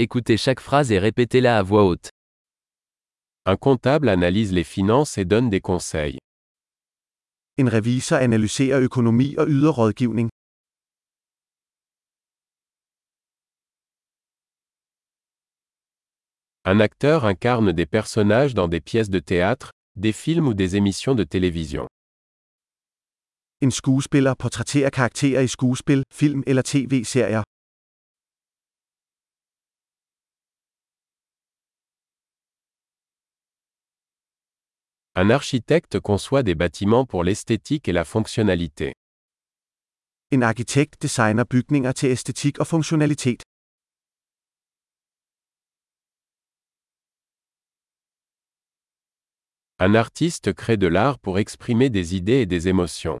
[0.00, 2.10] Écoutez chaque phrase et répétez-la à voix haute.
[3.46, 6.18] Un comptable analyse les finances et donne des conseils.
[7.60, 10.28] En revisor analyserer økonomi og yder rådgivning.
[16.64, 21.16] Un acteur incarne des personnages dans des pièces de théâtre, des films ou des émissions
[21.16, 21.88] de télévision.
[23.64, 27.42] En skuespiller portrætterer karakterer i skuespil, film eller tv-serier.
[35.20, 38.92] Un architecte conçoit des bâtiments pour l'esthétique et la fonctionnalité.
[40.32, 43.42] En arkitekt designer bygninger til æstetik og funktionalitet.
[49.80, 53.18] Un artiste crée de l'art pour exprimer des idées et des émotions.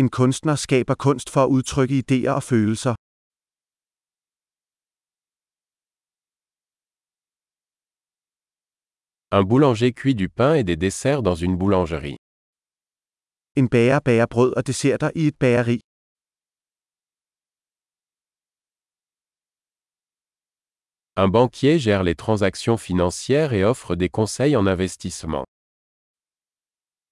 [0.00, 2.94] En kunstner skaber kunst for at udtrykke idéer og følelser.
[9.36, 12.18] Un boulanger cuit du pain et des desserts dans une boulangerie.
[13.58, 15.80] En bager bager brød og desserter i et bageri.
[21.16, 25.44] Un banquier gère les transactions financières et offre des conseils en investissement.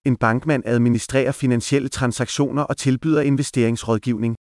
[0.06, 4.36] En bankmand administrerer finansielle transaktioner og tilbyder investeringsrådgivning.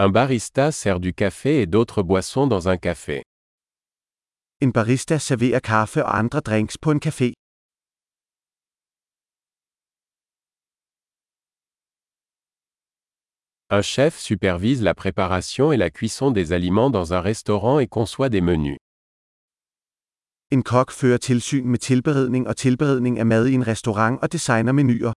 [0.00, 3.24] Un barista sert du café et d'autres boissons dans un café.
[4.62, 7.32] En barista serverer kaffe og andre drinks på en café.
[13.70, 18.28] Un chef supervise la préparation et la cuisson des aliments dans un restaurant et conçoit
[18.28, 18.78] des menus.
[20.52, 24.72] En kok fører tilsyn med tilberedning og tilberedning af mad i en restaurant og designer
[24.72, 25.12] menuer.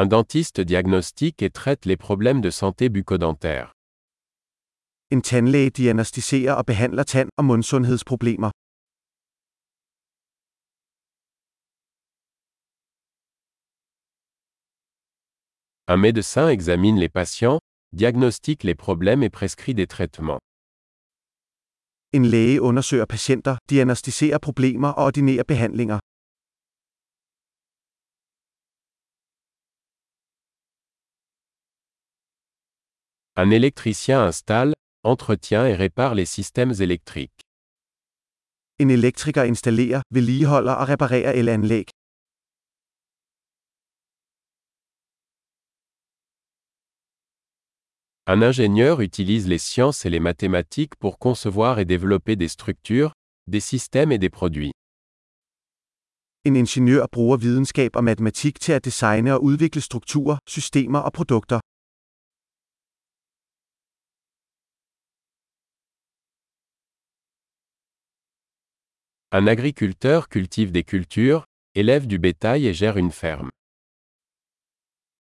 [0.00, 3.72] Un dentiste diagnostique et traite les problèmes de santé bucco-dentaire.
[5.10, 8.50] En tandlæge diagnostiserer og behandler tand- og mundsundhedsproblemer.
[15.88, 17.58] Un médecin examine les patients,
[17.92, 20.38] diagnostique les problèmes et prescrit des traitements.
[22.12, 25.98] En læge undersøger patienter, diagnostiserer problemer og ordinerer behandlinger.
[33.40, 37.42] Un électricien installe, entretient et répare les systèmes électriques.
[38.82, 41.86] En elektriker installerer, vedligeholder og reparerer elanlæg.
[48.26, 53.12] Un ingénieur utilise les sciences et les mathématiques pour concevoir et développer des structures,
[53.46, 54.72] des systèmes et des produits.
[56.44, 61.60] En ingeniør bruger videnskab og matematik til at designe og udvikle strukturer, systemer og produkter.
[69.30, 71.44] Un agriculteur cultive des cultures,
[71.74, 73.50] élève du bétail et gère une ferme.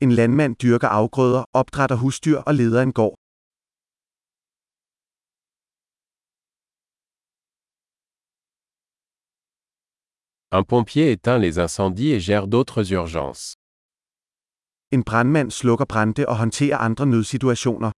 [0.02, 3.16] En landmand dyrker afgrøder, opdrætter husdyr og leder en gård.
[10.52, 13.56] Un pompier éteint les incendies et gère d'autres urgences.
[14.94, 17.92] En brandmand slukker brande og håndterer andre nødsituationer.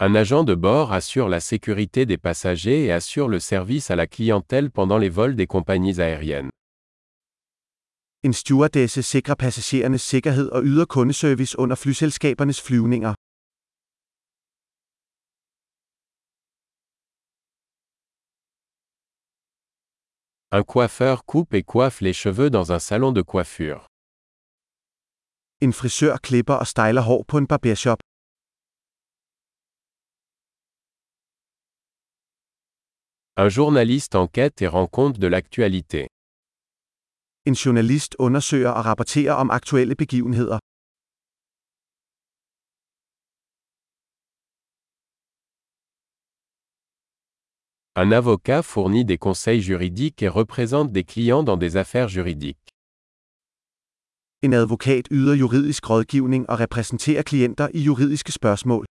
[0.00, 4.06] Un agent de bord assure la sécurité des passagers et assure le service à la
[4.06, 6.50] clientèle pendant les vols des compagnies aériennes.
[8.24, 13.14] En stewardesse sikrer passagerernes sikkerhed og yder kundeservice under flyselskabernes flyvninger.
[20.52, 23.86] Un coiffeur coupe et coiffe les cheveux dans un salon de coiffure.
[25.60, 28.07] En frisør klipper og styler hår på en barbershop.
[33.40, 36.08] Un journaliste enquête et rend compte de l'actualité.
[37.46, 40.58] En journalist undersøger og rapporterer om aktuelle begivenheder.
[47.94, 52.68] Un avocat fournit des conseils juridiques et représente des clients dans des affaires juridiques.
[54.42, 58.87] En advokat yder juridisk rådgivning og repræsenterer klienter i juridiske spørgsmål.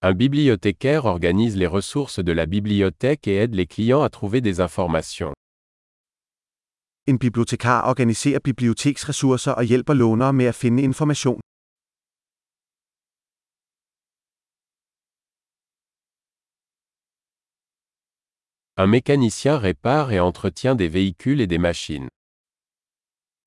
[0.00, 4.60] Un bibliothécaire organise les ressources de la bibliothèque et aide les clients à trouver des
[4.60, 5.32] informations.
[7.08, 11.40] En bibliotekar organiserer biblioteksressourcer og hjælper lånere med at finde information.
[18.76, 22.08] Un mécanicien répare et entretient des véhicules et des machines.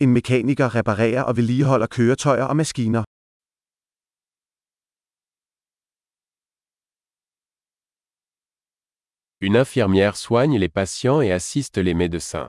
[0.02, 3.04] En mekaniker reparerer og vedligeholder køretøjer og maskiner.
[9.44, 12.48] Une infirmière soigne les patients et assiste les médecins.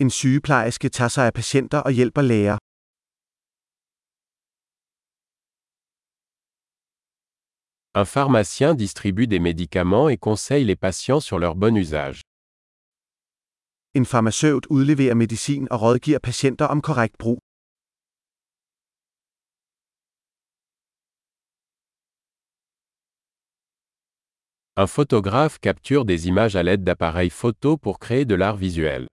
[0.00, 2.58] En sygeplejerske tager sig af patienter og hjælper læger.
[7.94, 12.20] Un pharmacien distribue des médicaments et conseille les patients sur leur bon usage.
[13.94, 17.38] En farmaceut udleverer medicin og rådgiver patienter om korrekt brug.
[24.76, 29.06] Un photographe capture des images à l'aide d'appareils photo pour créer de l'art visuel.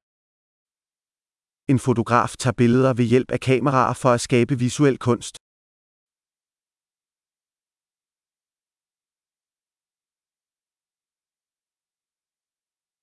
[1.71, 5.35] En fotograf tager billeder ved hjælp af kameraer for at skabe visuel kunst.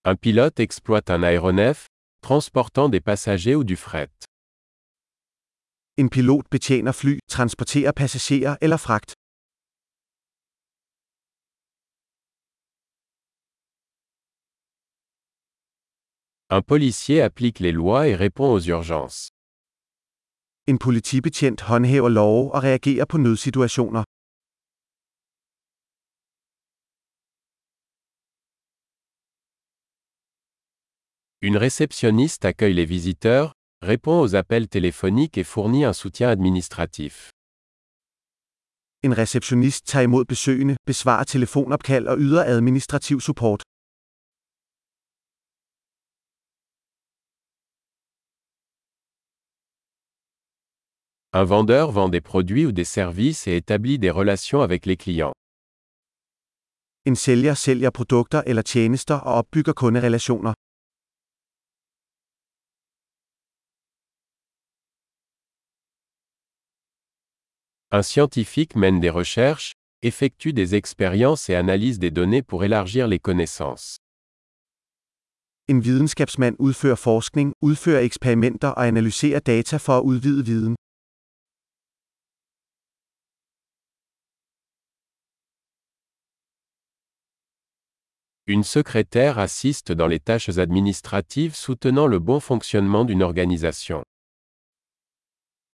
[0.05, 1.87] Un pilote exploite un aéronef,
[2.23, 4.11] transportant des passagers ou du fret.
[6.01, 9.18] En pilot betjener fly, transporterer passagerer eller fragt.
[16.51, 19.29] Un policier applique les lois et répond aux urgences.
[20.71, 24.03] En politibetjent håndhæver love og reagerer på nødsituationer.
[31.43, 33.53] Une réceptionniste accueille les visiteurs,
[33.83, 37.31] répond aux appels téléphoniques et fournit un soutien administratif.
[39.05, 43.68] En receptionist tager imod besøgende, besvarer telefonopkald og yder administrativ support.
[51.35, 55.35] Un vendeur vend des produits ou des services et établit des relations avec les clients.
[57.07, 60.55] En sælger sælger produkter eller tjenester og opbygger kunderelationer.
[67.91, 69.73] Un scientifique mène des recherches,
[70.03, 73.99] effectue des expériences et analyse des données pour élargir les connaissances.
[75.71, 80.77] En videnskabsmand udfører forskning, udfører eksperimenter og analyserer data for at udvide viden.
[88.51, 94.03] Une secrétaire assiste dans les tâches administratives soutenant le bon fonctionnement d'une organisation.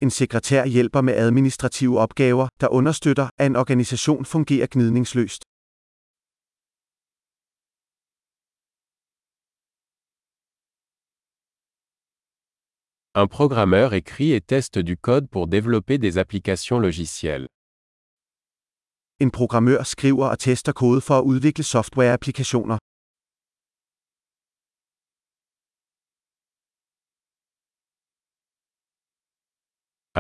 [0.03, 5.43] En sekretær hjælper med administrative opgaver, der understøtter, at en organisation fungerer gnidningsløst.
[13.15, 17.47] Un programmeur écrit et teste du code pour développer des applications logicielles.
[19.25, 22.77] En programmør skriver og tester kode for at udvikle softwareapplikationer.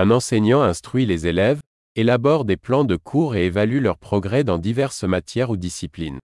[0.02, 1.60] Un enseignant instruit les élèves,
[1.96, 6.18] élabore des plans de cours et évalue leur progrès dans diverses matières ou disciplines.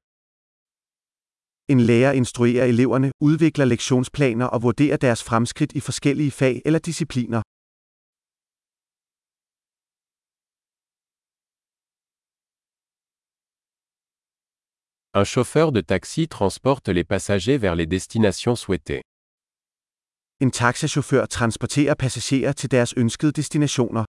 [1.73, 7.43] En lærer instruerer eleverne, udvikler lektionsplaner og vurderer deres fremskridt i forskellige fag eller discipliner.
[15.13, 19.03] Un chauffeur de taxi transporte les passagers vers les destinations souhaitées.
[20.41, 24.05] En taxachauffør transporterer passagerer til deres ønskede destinationer.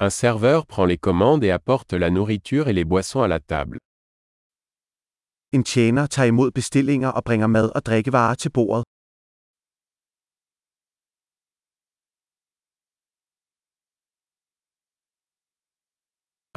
[0.00, 3.78] Un serveur prend les commandes et apporte la nourriture et les boissons à la table.
[5.52, 8.84] En tjener tager imod bestillinger og bringer mad og drikkevarer til bordet.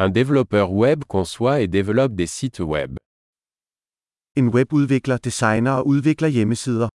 [0.04, 2.98] Un développeur web conçoit et développe des sites web.
[4.36, 6.88] En webudvikler designer og udvikler hjemmesider.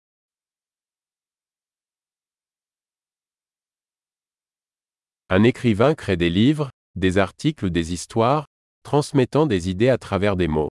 [5.30, 8.48] Un écrivain crée des livres, des articles ou des histoires,
[8.82, 10.70] transmettant des idées à travers des mots.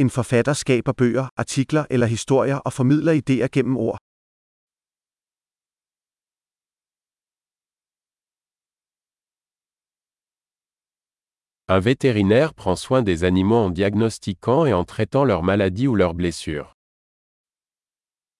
[0.00, 3.98] En forfatter skaber bøger, artikler eller historier og formidler idéer gennem ord.
[11.74, 16.12] Un vétérinaire prend soin des animaux en diagnostiquant et en traitant leurs maladies ou leurs
[16.12, 16.74] blessures.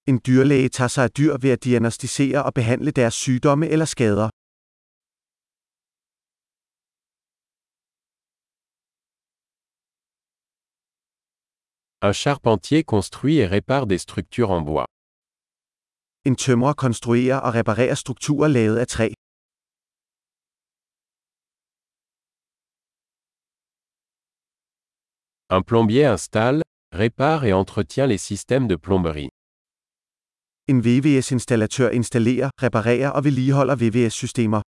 [0.06, 4.28] En dyrlæge tager sig af dyr ved at diagnostisere og behandle deres sygdomme eller skader.
[12.02, 14.86] Un charpentier construit et répare des structures en bois.
[16.26, 19.08] En tømrer konstruerer og reparerer strukturer lavet af træ.
[25.54, 29.28] Un plombier installe, répare et entretient les systèmes de plomberie.
[30.70, 34.62] En VVS-installatør installerer, reparerer og vedligeholder VVS-systemer.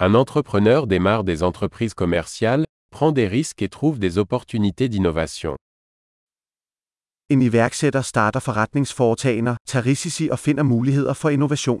[0.00, 5.54] Un entrepreneur démarre des entreprises commerciales, prend des risques et trouve des opportunités d'innovation.
[7.30, 11.80] En iværksætter starter forretningsforetagender, tager risici og finder muligheder for innovation.